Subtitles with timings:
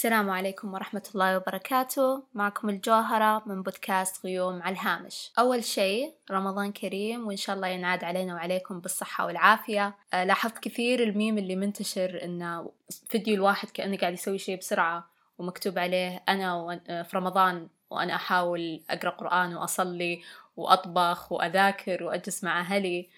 [0.00, 2.22] السلام عليكم ورحمة الله وبركاته.
[2.34, 5.32] معكم الجوهرة من بودكاست غيوم على الهامش.
[5.38, 9.94] أول شيء رمضان كريم وإن شاء الله ينعاد علينا وعليكم بالصحة والعافية.
[10.14, 12.70] أه لاحظت كثير الميم اللي منتشر إنه
[13.08, 19.10] فيديو الواحد كأنه قاعد يسوي شيء بسرعة ومكتوب عليه أنا في رمضان وأنا أحاول أقرأ
[19.10, 20.22] قرآن وأصلي
[20.56, 23.08] وأطبخ وأذاكر وأجلس مع أهلي.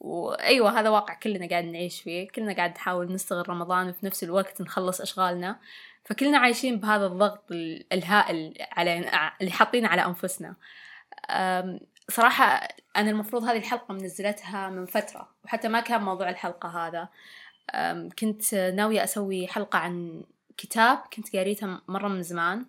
[0.00, 4.62] وأيوة هذا واقع كلنا قاعد نعيش فيه كلنا قاعد نحاول نستغل رمضان وفي نفس الوقت
[4.62, 5.60] نخلص أشغالنا.
[6.04, 7.44] فكلنا عايشين بهذا الضغط
[7.92, 8.98] الهائل على
[9.40, 10.56] اللي حاطينه على أنفسنا.
[12.10, 17.08] صراحة أنا المفروض هذه الحلقة منزلتها من فترة وحتى ما كان موضوع الحلقة هذا.
[18.18, 20.24] كنت ناوية أسوي حلقة عن
[20.56, 22.66] كتاب كنت قريته مرة من زمان.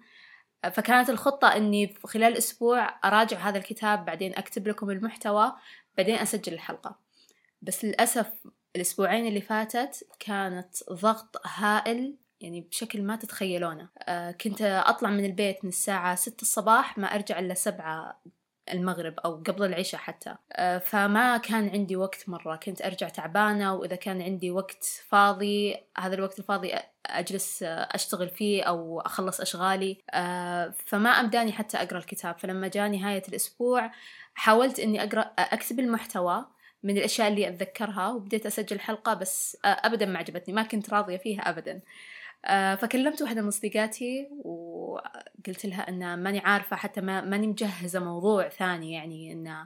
[0.72, 5.54] فكانت الخطة إني خلال أسبوع أراجع هذا الكتاب بعدين أكتب لكم المحتوى
[5.98, 7.07] بعدين أسجل الحلقة.
[7.62, 8.34] بس للأسف
[8.76, 13.90] الأسبوعين اللي فاتت كانت ضغط هائل يعني بشكل ما تتخيلونه.
[14.00, 18.22] آه كنت أطلع من البيت من الساعة ستة الصباح ما أرجع إلا سبعة
[18.74, 20.36] المغرب أو قبل العشاء حتى.
[20.52, 22.56] آه فما كان عندي وقت مرة.
[22.56, 26.74] كنت أرجع تعبانة وإذا كان عندي وقت فاضي هذا الوقت الفاضي
[27.06, 29.98] أجلس أشتغل فيه أو أخلص أشغالي.
[30.12, 32.38] آه فما أمداني حتى أقرأ الكتاب.
[32.38, 33.92] فلما جاء نهاية الأسبوع
[34.34, 36.46] حاولت إني أقرأ أكتب المحتوى
[36.84, 41.50] من الأشياء اللي أتذكرها وبديت أسجل حلقة بس أبدا ما عجبتني ما كنت راضية فيها
[41.50, 41.82] أبدا.
[42.46, 48.50] آه فكلمت واحدة من صديقاتي وقلت لها أن ماني عارفة حتى ما ماني مجهزة موضوع
[48.50, 49.66] ثاني يعني أن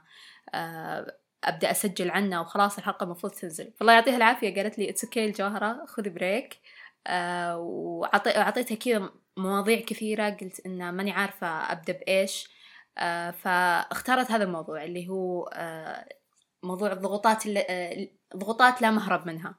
[0.54, 3.72] آه أبدأ أسجل عنه وخلاص الحلقة المفروض تنزل.
[3.76, 6.60] فالله يعطيها العافية قالت لي it's okay الجوهرة خذي break
[7.08, 12.50] آه وأعطيتها كذا مواضيع كثيرة قلت إن ماني عارفة أبدأ بإيش.
[12.98, 16.21] آه فاختارت هذا الموضوع اللي هو آه
[16.64, 17.44] موضوع الضغوطات
[18.38, 19.56] ضغوطات لا مهرب منها.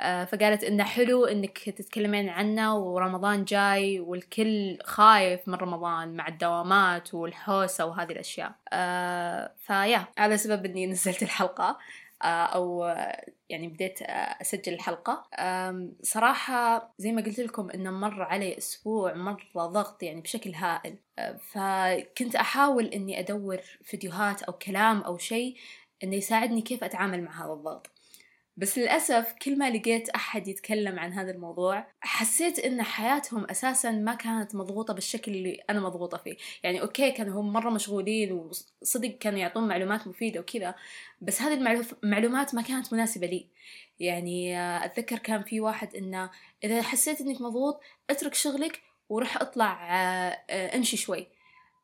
[0.00, 7.86] فقالت إنه حلو إنك تتكلمين عنه ورمضان جاي والكل خايف من رمضان مع الدوامات والحوسة
[7.86, 8.52] وهذه الأشياء.
[9.56, 11.78] فيا هذا سبب إني نزلت الحلقة
[12.22, 12.94] أو
[13.48, 15.26] يعني بديت أسجل الحلقة.
[16.02, 20.98] صراحة زي ما قلت لكم إنه مر علي أسبوع مرة ضغط يعني بشكل هائل.
[21.52, 25.56] فكنت أحاول إني أدور فيديوهات أو كلام أو شيء
[26.04, 27.90] إنه يساعدني كيف أتعامل مع هذا الضغط.
[28.56, 34.14] بس للأسف كل ما لقيت أحد يتكلم عن هذا الموضوع حسيت إن حياتهم أساسا ما
[34.14, 36.36] كانت مضغوطة بالشكل اللي أنا مضغوطة فيه.
[36.62, 40.74] يعني أوكي كانوا هم مرة مشغولين وصدق كانوا يعطون معلومات مفيدة وكذا
[41.20, 43.46] بس هذه المعلومات ما كانت مناسبة لي.
[44.00, 46.30] يعني أتذكر كان في واحد إنه
[46.64, 49.88] إذا حسيت إنك مضغوط اترك شغلك وروح اطلع
[50.50, 51.26] امشي شوي.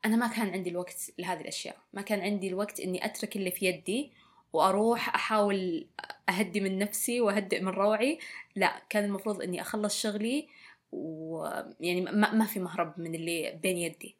[0.06, 1.76] أنا ما كان عندي الوقت لهذه الأشياء.
[1.92, 4.12] ما كان عندي الوقت إني أترك اللي في يدي
[4.52, 5.86] وأروح أحاول
[6.28, 8.18] أهدي من نفسي وأهدئ من روعي.
[8.56, 10.48] لا كان المفروض إني أخلص شغلي
[10.92, 14.16] ويعني ما, ما في مهرب من اللي بين يدي.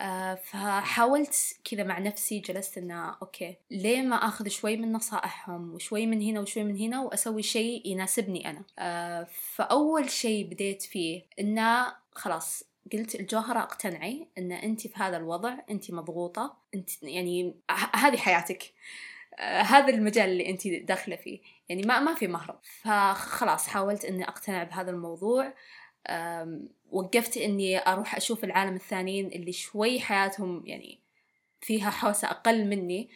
[0.00, 6.06] آه فحاولت كذا مع نفسي جلست إنه أوكي ليه ما أخذ شوي من نصائحهم وشوي
[6.06, 11.92] من هنا وشوي من هنا وأسوي شيء يناسبني أنا؟ آه فأول شيء بديت فيه إنه
[12.12, 17.54] خلاص قلت الجوهرة اقتنعي إن انت في هذا الوضع انت مضغوطة انت يعني
[17.94, 18.72] هذه حياتك.
[19.38, 21.40] آه هذا المجال اللي انت داخلة فيه.
[21.68, 22.58] يعني ما ما في مهرب.
[22.62, 25.54] فخلاص حاولت إني أقتنع بهذا الموضوع.
[26.90, 31.00] وقفت إني أروح أشوف العالم الثانيين اللي شوي حياتهم يعني
[31.60, 33.10] فيها حوسة أقل مني.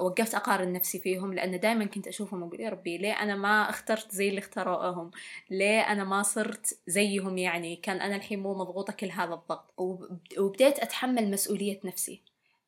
[0.00, 4.10] وقفت أقارن نفسي فيهم لأن دائما كنت أشوفهم وأقول يا ربي ليه أنا ما اخترت
[4.10, 5.10] زي اللي اختاروهم
[5.50, 9.74] ليه أنا ما صرت زيهم يعني؟ كان أنا الحين مو مضغوطة كل هذا الضغط.
[10.38, 12.20] وبديت أتحمل مسؤولية نفسي.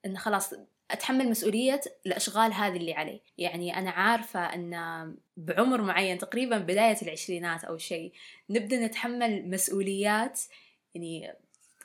[0.06, 0.54] إن خلاص
[0.90, 3.20] أتحمل مسؤولية الأشغال هذه اللي علي.
[3.38, 8.12] يعني أنا عارفة أن بعمر معين تقريبا بداية العشرينات أو شيء
[8.50, 10.40] نبدأ نتحمل مسؤوليات
[10.94, 11.32] يعني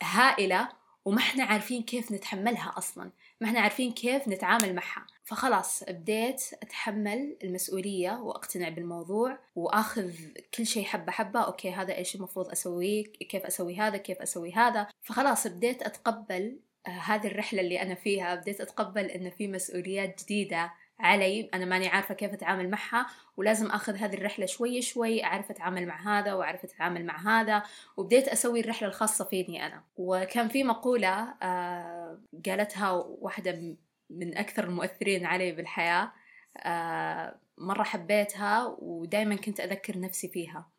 [0.03, 0.69] هائلة
[1.06, 3.12] وما إحنا عارفين كيف نتحملها أصلا.
[3.41, 5.08] ما إحنا عارفين كيف نتعامل معها.
[5.31, 10.11] فخلاص بديت أتحمل المسؤولية وأقتنع بالموضوع وأخذ
[10.53, 14.87] كل شيء حبة حبة okay هذا إيش المفروض أسويه؟ كيف أسوي هذا؟ كيف أسوي هذا؟
[15.01, 18.35] فخلاص بديت أتقبل هذه الرحلة اللي أنا فيها.
[18.35, 21.49] بديت أتقبل إن في مسؤوليات جديدة علي.
[21.53, 23.07] أنا ماني عارفة كيف أتعامل معها
[23.37, 27.63] ولازم أخذ هذه الرحلة شوي شوي أعرف أتعامل مع هذا وأعرف أتعامل مع هذا.
[27.97, 29.84] وبديت أسوي الرحلة الخاصة فيني أنا.
[29.97, 33.75] وكان في مقولة آه قالتها واحدة
[34.11, 36.11] من أكثر المؤثرين علي بالحياة
[36.58, 40.69] آه مرة حبيتها ودايما كنت أذكر نفسي فيها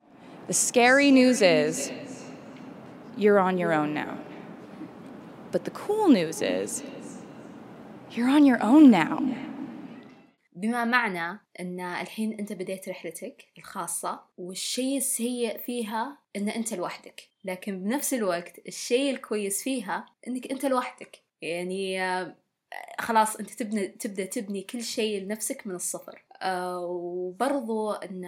[0.49, 1.93] The scary news is
[3.17, 4.19] you're on your own now.
[5.53, 6.83] But the cool news is
[8.11, 9.19] you're on your own now.
[10.57, 17.83] بما معنى إن الحين أنت بديت رحلتك الخاصة والشيء السيء فيها إن أنت لوحدك لكن
[17.83, 22.37] بنفس الوقت الشيء الكويس فيها إنك أنت لوحدك يعني آه،
[23.03, 26.25] خلاص أنت تبني تبدأ تبني كل شيء لنفسك من الصفر.
[26.43, 28.27] آه، وبرضو إن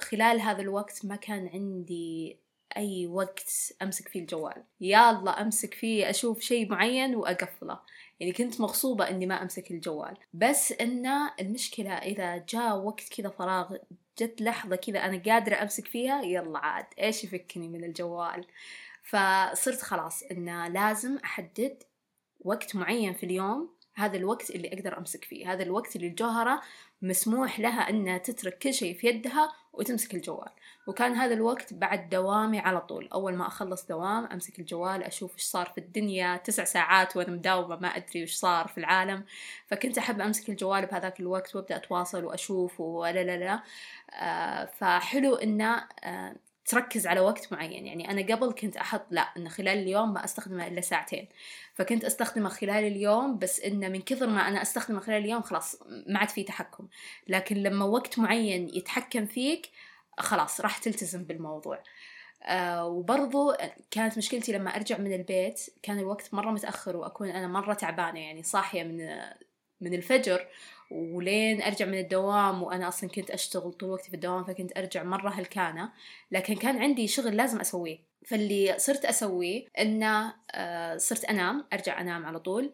[0.00, 2.38] خلال هذا الوقت ما كان عندي
[2.76, 3.50] أي وقت
[3.82, 4.64] أمسك فيه الجوال.
[4.80, 7.80] يا الله أمسك فيه أشوف شيء معين وأقفله.
[8.20, 10.16] يعني كنت مغصوبة إني ما أمسك الجوال.
[10.34, 11.06] بس إن
[11.40, 13.76] المشكلة إذا جاء وقت كذا فراغ
[14.18, 18.46] جت لحظة كذا أنا قادرة أمسك فيها يلا عاد إيش يفكني من الجوال؟
[19.02, 21.82] فصرت خلاص انه لازم أحدد
[22.40, 26.60] وقت معين في اليوم هذا الوقت اللي أقدر أمسك فيه هذا الوقت اللي الجوهرة
[27.02, 30.50] مسموح لها أنها تترك كل شيء في يدها وتمسك الجوال.
[30.86, 33.08] وكان هذا الوقت بعد دوامي على طول.
[33.12, 36.36] أول ما أخلص دوام أمسك الجوال أشوف إيش صار في الدنيا.
[36.36, 39.24] تسع ساعات وأنا مداومة ما أدري إيش صار في العالم.
[39.66, 43.62] فكنت أحب أمسك الجوال بهذاك الوقت وأبدأ أتواصل وأشوف ولا لا لا.
[44.10, 46.34] آه فحلو إنه آه
[46.66, 47.86] تركز على وقت معين.
[47.86, 51.28] يعني أنا قبل كنت أحط لا إن خلال اليوم ما أستخدمه إلا ساعتين.
[51.74, 56.18] فكنت أستخدمه خلال اليوم بس إنه من كثر ما أنا أستخدمه خلال اليوم خلاص ما
[56.18, 56.88] عاد في تحكم.
[57.28, 59.70] لكن لما وقت معين يتحكم فيك
[60.18, 61.82] خلاص راح تلتزم بالموضوع.
[62.42, 63.54] آه وبرضو
[63.90, 68.42] كانت مشكلتي لما أرجع من البيت كان الوقت مرة متأخر وأكون أنا مرة تعبانة يعني
[68.42, 69.18] صاحية من
[69.80, 70.46] من الفجر.
[70.90, 75.30] ولين أرجع من الدوام وأنا أصلا كنت أشتغل طول وقتي في الدوام فكنت أرجع مرة
[75.30, 75.92] هلكانة.
[76.30, 77.98] لكن كان عندي شغل لازم أسويه.
[78.26, 82.72] فاللي صرت أسويه إنه آه، صرت أنام أرجع أنام على طول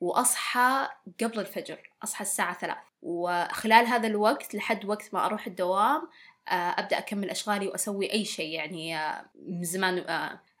[0.00, 0.88] وأصحى
[1.20, 6.08] قبل الفجر أصحى الساعة ثلاث وخلال هذا الوقت لحد وقت ما أروح الدوام
[6.48, 10.04] آه، أبدأ أكمل أشغالي وأسوي أي شيء يعني آه، من زمان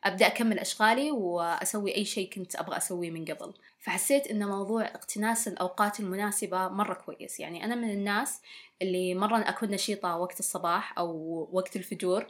[0.04, 3.54] أبدأ أكمل أشغالي وأسوي أي شيء كنت أبغى أسويه من قبل.
[3.78, 7.40] فحسيت إن موضوع اقتناس الأوقات المناسبة مرة كويس.
[7.40, 8.40] يعني أنا من الناس
[8.82, 11.08] اللي مرة أكون نشيطة وقت الصباح أو
[11.52, 12.26] وقت الفجور.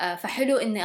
[0.00, 0.84] آه، فحلو إني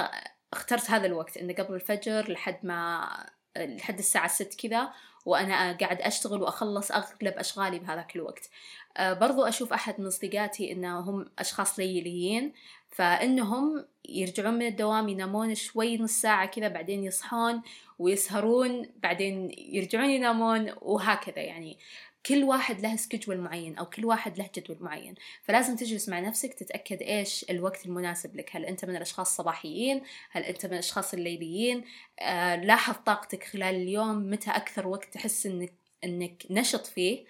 [0.54, 3.10] اخترت هذا الوقت انه قبل الفجر لحد ما
[3.58, 4.94] لحد الساعة ست كذا
[5.26, 8.50] وأنا قاعد أشتغل وأخلص أغلب أشغالي بهذاك الوقت.
[8.98, 12.54] آه، برضو أشوف أحد من أصدقائي إنهم أشخاص ليليين.
[12.90, 17.62] فإنهم يرجعون من الدوام ينامون شوي نص ساعة كذا بعدين يصحون
[18.00, 21.78] ويسهرون بعدين يرجعون ينامون وهكذا يعني.
[22.26, 25.16] كل واحد له سكجول معين أو كل واحد له جدول معين.
[25.44, 28.56] فلازم تجلس مع نفسك تتأكد إيش الوقت المناسب لك.
[28.56, 30.02] هل أنت من الأشخاص الصباحيين
[30.32, 31.84] هل أنت من الأشخاص الليليين؟
[32.20, 35.74] آه لاحظ طاقتك خلال اليوم متى أكثر وقت تحس إنك
[36.04, 37.26] إنك نشط فيه؟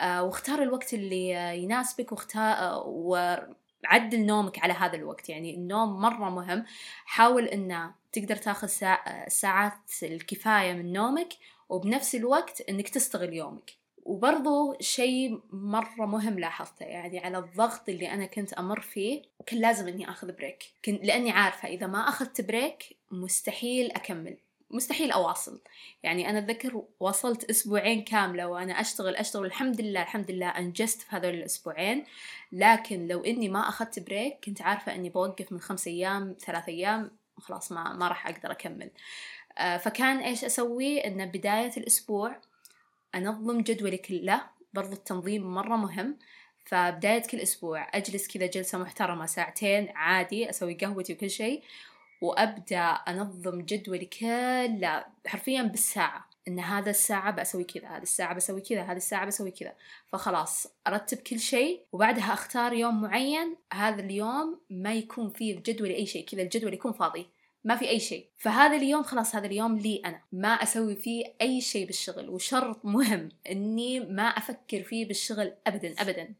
[0.00, 1.30] آه واختار الوقت اللي
[1.62, 5.28] يناسبك واختار آه وعدل نومك على هذا الوقت.
[5.28, 6.64] يعني النوم مرة مهم.
[7.04, 8.68] حاول إنه تقدر تاخذ
[9.28, 11.28] ساعات الكفاية من نومك
[11.68, 13.70] وبنفس الوقت إنك تستغل يومك.
[14.06, 19.88] وبرضو شيء مرة مهم لاحظته يعني على الضغط اللي أنا كنت أمر فيه كان لازم
[19.88, 24.36] إني أخذ break لأني عارفة إذا ما أخذت break مستحيل أكمل.
[24.70, 25.60] مستحيل أواصل.
[26.02, 31.16] يعني أنا أتذكر وصلت أسبوعين كاملة وأنا أشتغل أشتغل الحمد لله الحمد لله أنجزت في
[31.16, 32.04] هذول الأسبوعين.
[32.52, 37.10] لكن لو إني ما أخذت break كنت عارفة إني بوقف من خمس أيام ثلاث أيام
[37.38, 38.90] خلاص ما ما راح أقدر أكمل.
[39.58, 42.36] آه، فكان إيش أسوي؟ إن بداية الأسبوع
[43.14, 44.42] أنظم جدولي كله
[44.74, 46.18] برضو التنظيم مرة مهم.
[46.64, 51.62] فبداية كل أسبوع أجلس كذا جلسة محترمة ساعتين عادي أسوي قهوتي وكل شيء.
[52.20, 58.82] وأبدأ أنظم جدولي كله حرفيا بالساعة إن هذا الساعة بسوي كذا هذه الساعة بسوي كذا
[58.82, 59.72] هذه الساعة بسوي كذا.
[60.08, 65.96] فخلاص أرتب كل شيء وبعدها أختار يوم معين هذا اليوم ما يكون فيه في جدولي
[65.96, 67.26] أي شيء كذا الجدول يكون فاضي
[67.64, 68.26] ما في أي شيء.
[68.36, 72.28] فهذا اليوم خلاص هذا اليوم لي أنا ما أسوي فيه أي شيء بالشغل.
[72.30, 76.34] وشرط مهم أني ما أفكر فيه بالشغل أبدا أبدا.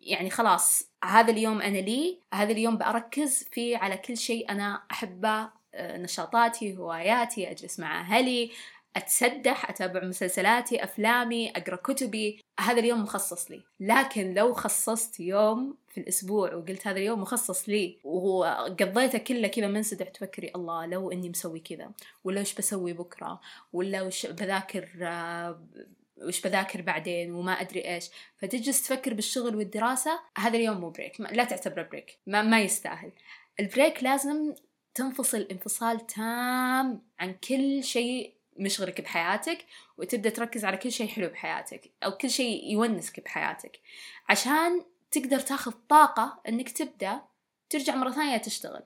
[0.00, 5.58] يعني خلاص هذا اليوم أنا لي هذا اليوم بأركز فيه على كل شيء أنا أحبه
[5.74, 8.50] آه، نشاطاتي هواياتي أجلس مع أهلي
[8.96, 12.40] أتسدح أتابع مسلسلاتي أفلامي أقرأ كتبي.
[12.60, 13.62] هذا اليوم مخصص لي.
[13.80, 20.08] لكن لو خصصت يوم في الأسبوع وقلت هذا اليوم مخصص لي وقضيته كله كذا منسدح
[20.08, 21.90] تفكري الله لو إني مسوي كذا
[22.24, 23.40] ولا وش بسوي بكرة
[23.72, 24.88] ولا وش بذاكر
[26.22, 28.04] وش بذاكر بعدين وما أدري إيش.
[28.36, 33.12] فتجلس تفكر بالشغل والدراسة هذا اليوم مو break لا تعتبره break ما, ما يستاهل.
[33.60, 34.54] ال break لازم
[34.94, 39.58] تنفصل انفصال تام عن كل شيء مشغلك بحياتك
[39.98, 43.80] وتبدأ تركز على كل شيء حلو بحياتك أو كل شيء يونسك بحياتك.
[44.28, 47.20] عشان تقدر تاخذ طاقة إنك تبدأ
[47.70, 48.82] ترجع مرة ثانية تشتغل.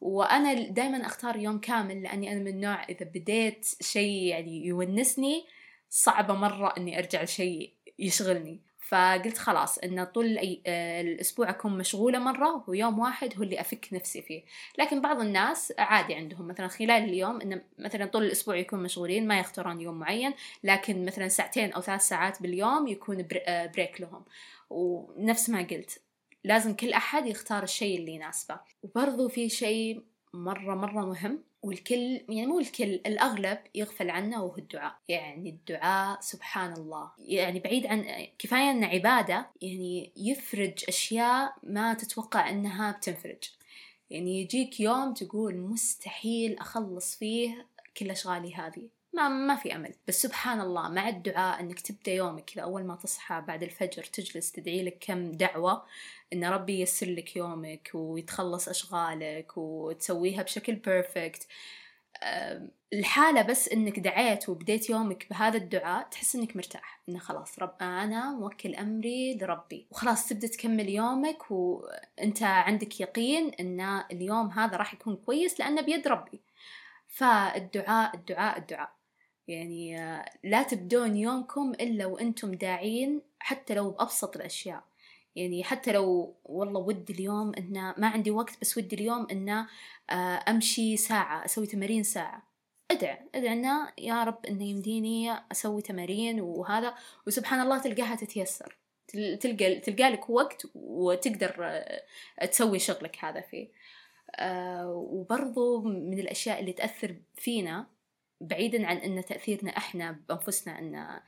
[0.00, 5.46] وأنا دائما أختار يوم كامل لأني أنا من النوع إذا بديت شيء يعني يونسني
[5.90, 8.60] صعبة مرة إني أرجع لشيء يشغلني.
[8.88, 10.38] فقلت خلاص إن طول.
[10.66, 14.42] آه، الأسبوع أكون مشغولة مرة ويوم واحد هو اللي أفك نفسي فيه.
[14.78, 16.48] لكن بعض الناس عادي عندهم.
[16.48, 21.28] مثلا خلال اليوم إن مثلا طول الأسبوع يكون مشغولين ما يختارون يوم معين لكن مثلا
[21.28, 23.28] ساعتين أو ثلاث ساعات باليوم يكون
[23.74, 24.24] بريك لهم.
[24.70, 26.00] ونفس ما قلت
[26.44, 28.60] لازم كل أحد يختار الشيء اللي يناسبه.
[28.82, 30.02] وبرضو في شيء
[30.34, 34.96] مرة مرة مهم والكل يعني مو الكل الأغلب يغفل عنه وهو الدعاء.
[35.08, 42.50] يعني الدعاء سبحان الله يعني بعيد عن كفاية أنه عبادة يعني يفرج أشياء ما تتوقع
[42.50, 43.50] أنها بتنفرج.
[44.10, 48.88] يعني يجيك يوم تقول مستحيل أخلص فيه كل أشغالي هذه.
[49.12, 49.94] ما ما في أمل.
[50.08, 54.52] بس سبحان الله مع الدعاء إنك تبدأ يومك كذا أول ما تصحى بعد الفجر تجلس
[54.52, 55.86] تدعي لك كم دعوة
[56.32, 61.46] إن ربي ييسر لك يومك ويتخلص أشغالك وتسويها بشكل بيرفكت
[62.92, 68.30] الحالة بس إنك دعيت وبديت يومك بهذا الدعاء تحس إنك مرتاح انه خلاص رب أنا
[68.32, 69.86] موكل أمري لربي.
[69.90, 73.80] وخلاص تبدأ تكمل يومك وانت عندك يقين إن
[74.12, 76.40] اليوم هذا راح يكون كويس لأنه بيد ربي.
[77.08, 78.99] فالدعاء الدعاء الدعاء.
[79.50, 79.96] يعني
[80.44, 84.84] لا تبدون يومكم إلا وأنتم داعين حتى لو بأبسط الأشياء.
[85.36, 89.68] يعني حتى لو والله ودي اليوم إنه ما عندي وقت بس ودي اليوم إنه
[90.10, 92.42] آه، أمشي ساعة أسوي تمارين ساعة.
[92.90, 96.94] ادع ادع إنه يا رب إنه يمديني أسوي تمارين وهذا
[97.26, 98.76] وسبحان الله تلقاها تتيسر.
[99.40, 103.68] تلقى تلقى لك وقت وتقدر آه، تسوي شغلك هذا فيه.
[104.36, 107.86] آه، وبرضو من الأشياء اللي تأثر فينا
[108.40, 111.20] بعيدا عن إن تأثيرنا إحنا بأنفسنا إن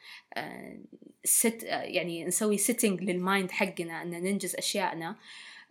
[1.25, 5.17] set آه، يعني نسوي setting لل mind حقنا إن ننجز اشيائنا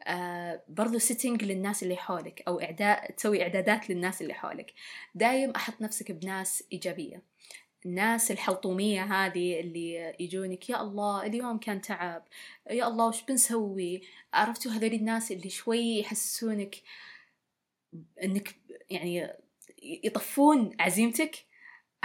[0.07, 4.73] آه برضو setting للناس اللي حولك أو اعداد تسوي إعدادات للناس اللي حولك.
[5.15, 7.21] دايم أحط نفسك بناس إيجابية.
[7.85, 12.23] الناس الحلطومية هذه اللي يجونك يا الله اليوم كان تعب.
[12.71, 14.01] يا الله وش بنسوي؟
[14.33, 16.75] عرفتوا هذول الناس اللي شوي يحسسونك
[18.23, 18.55] إنك
[18.89, 19.33] يعني
[19.81, 21.35] يطفون عزيمتك؟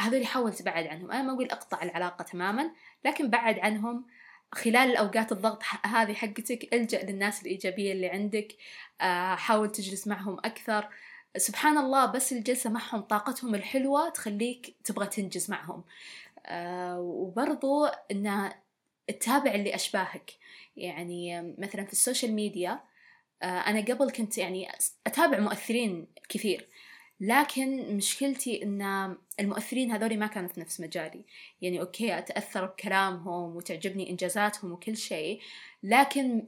[0.00, 1.11] هذول حاول تبعد عنهم.
[1.11, 2.71] أنا ما أقول أقطع العلاقة تماما
[3.04, 4.04] لكن بعد عنهم
[4.52, 8.56] خلال الأوقات الضغط هذه حقتك ألجأ للناس الإيجابية اللي عندك
[9.00, 10.88] آه، حاول تجلس معهم أكثر.
[11.37, 15.85] سبحان الله بس الجلسة معهم طاقتهم الحلوة تخليك تبغى تنجز معهم.
[16.47, 18.52] آه، وبرضو أن
[19.06, 20.33] تتابع اللي أشباهك.
[20.76, 22.80] يعني مثلا في ال social media
[23.42, 24.68] آه، أنا قبل كنت يعني
[25.06, 26.68] أتابع مؤثرين كثير.
[27.20, 31.25] لكن مشكلتي إن المؤثرين هذول ما كانوا في نفس مجالي.
[31.62, 35.40] يعني أوكي أتأثر بكلامهم وتعجبني إنجازاتهم وكل شيء
[35.82, 36.42] لكن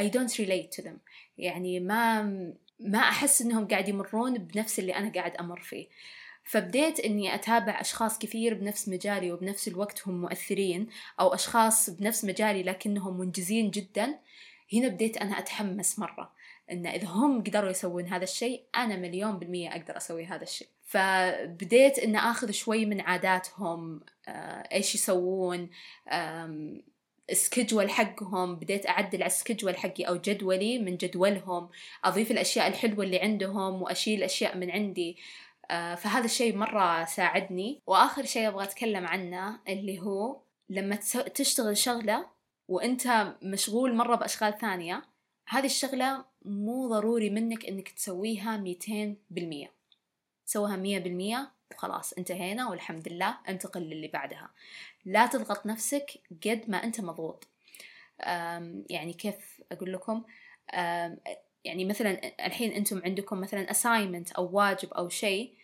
[0.00, 0.98] I don't relate to them.
[1.38, 2.22] يعني ما
[2.80, 5.86] ما أحس إنهم قاعد يمرون بنفس اللي أنا قاعد أمر فيه.
[6.44, 10.88] فبديت إني أتابع أشخاص كثير بنفس مجالي وبنفس الوقت هم مؤثرين
[11.20, 14.18] أو أشخاص بنفس مجالي لكنهم منجزين جدا.
[14.72, 16.32] هنا بديت أنا أتحمس مرة.
[16.70, 20.68] إن إذا هم قدروا يسوون هذا الشيء أنا مليون بالمية أقدر أسوي هذا الشيء.
[20.84, 25.70] فبديت إن آخذ شوي من عاداتهم آه، إيش يسوون
[27.30, 28.56] السكجول حقهم.
[28.56, 31.68] بديت أعدل على السكجول حقي أو جدولي من جدولهم
[32.04, 35.16] أضيف الأشياء الحلوة اللي عندهم وأشيل أشياء من عندي.
[35.70, 37.82] آه، فهذا الشيء مرة ساعدني.
[37.86, 40.96] وآخر شيء أبغى أتكلم عنه اللي هو لما
[41.34, 42.26] تشتغل شغلة
[42.68, 45.02] وأنت مشغول مرة بأشغال ثانية
[45.50, 49.72] هذه الشغلة مو ضروري منك إنك تسويها ميتين بالمية.
[50.46, 54.50] سوها مية بالمية وخلاص انتهينا والحمد لله انتقل للي بعدها.
[55.04, 56.10] لا تضغط نفسك
[56.46, 57.48] قد ما أنت مضغوط.
[58.90, 60.22] يعني كيف أقول لكم؟
[61.64, 65.54] يعني مثلا الحين أنتم عندكم مثلا assignment أو واجب أو شيء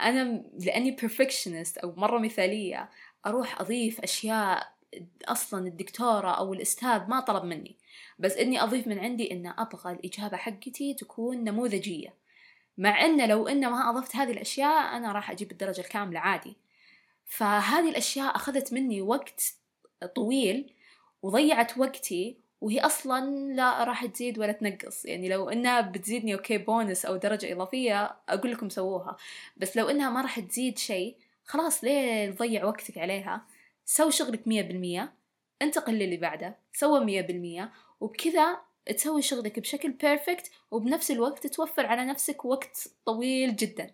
[0.00, 2.90] أنا لأني perfectionist أو مرة مثالية
[3.26, 4.77] أروح أضيف أشياء
[5.24, 7.76] أصلا الدكتورة أو الأستاذ ما طلب مني
[8.18, 12.14] بس إني أضيف من عندي إن أبغى الإجابة حقتي تكون نموذجية.
[12.78, 16.56] مع ان لو ان ما أضفت هذه الأشياء أنا راح أجيب الدرجة الكاملة عادي.
[17.26, 19.54] فهذه الأشياء أخذت مني وقت
[20.14, 20.72] طويل
[21.22, 25.04] وضيعت وقتي وهي أصلا لا راح تزيد ولا تنقص.
[25.04, 29.16] يعني لو إنها بتزيدني okay bonus أو درجة إضافية أقول لكم سووها.
[29.56, 33.46] بس لو إنها ما راح تزيد شيء خلاص ليه تضيع وقتك عليها؟
[33.88, 35.12] سوي شغلك مية بالمية
[35.62, 42.04] انتقل للي بعده سوى مية بالمية وبكذا تسوي شغلك بشكل perfect وبنفس الوقت توفر على
[42.04, 43.90] نفسك وقت طويل جدا.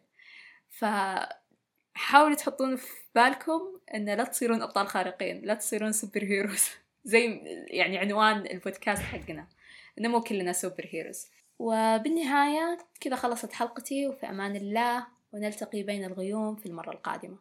[0.71, 3.61] فحاولوا تحطون في بالكم
[3.95, 6.69] إن لا تصيرون أبطال خارقين لا تصيرون super heroes
[7.05, 9.47] زي يعني عنوان البودكاست حقنا
[9.99, 11.27] إنه مو كلنا super heroes
[11.59, 17.33] وبالنهاية كذا خلصت حلقتي وفي أمان الله ونلتقي بين الغيوم في المرة القادمة.